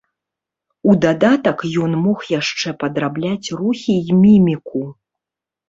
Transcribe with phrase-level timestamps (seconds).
[0.93, 4.85] У дадатак ён мог яшчэ падрабляць рухі і міміку.